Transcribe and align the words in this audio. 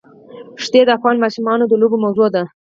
ښتې 0.63 0.81
د 0.85 0.89
افغان 0.97 1.17
ماشومانو 1.23 1.63
د 1.67 1.73
لوبو 1.81 1.97
موضوع 2.03 2.27
ده. 2.35 2.43